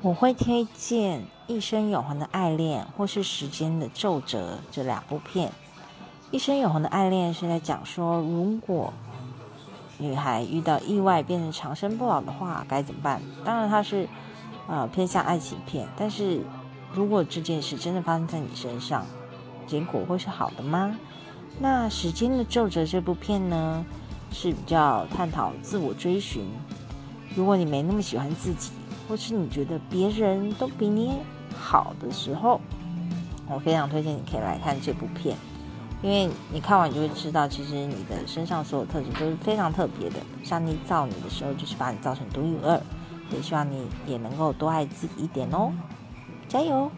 [0.00, 4.38] 我会推荐《一生永恒的爱恋》或是《时间的皱褶》
[4.70, 5.48] 这两部片。
[6.30, 8.92] 《一生永恒的爱恋》是在讲说，如果
[9.98, 13.20] 女孩遇到意外变成长生不老的话，该怎么办？
[13.44, 14.08] 当然，它是
[14.66, 16.40] 呃偏向爱情片，但是
[16.92, 19.06] 如果这件事真的发生在你身上，
[19.66, 20.96] 结果会是好的吗？
[21.60, 23.84] 那《时间的皱褶》这部片呢，
[24.32, 26.44] 是比较探讨自我追寻。
[27.36, 28.72] 如果你没那么喜欢自己，
[29.12, 31.18] 或是你觉得别人都比你
[31.54, 32.58] 好的时候，
[33.46, 35.36] 我非常推荐你可以来看这部片，
[36.00, 40.16] 因为你看完就会知道，其实你的身上所有特质都是非常特别的。
[40.42, 42.80] 上帝造你的时候，就是把你造成独一无二，
[43.30, 45.70] 也希望你也能够多爱自己一点哦，
[46.48, 46.90] 加油！